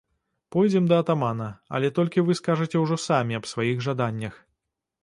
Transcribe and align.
Пойдзем 0.55 0.87
да 0.91 0.97
атамана, 1.03 1.49
але 1.79 1.91
толькі 1.99 2.25
вы 2.31 2.39
скажаце 2.43 2.85
ўжо 2.87 2.99
самі 3.07 3.39
аб 3.43 3.51
сваіх 3.53 3.77
жаданнях. 3.91 4.45